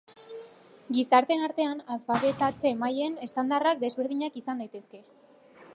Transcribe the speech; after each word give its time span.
Gizarteen 0.95 1.43
artean, 1.47 1.83
alfabetatze 1.97 2.73
mailen 2.83 3.17
estandarrak 3.27 3.85
desberdinak 3.87 4.43
izan 4.45 4.65
daitezke. 4.65 5.05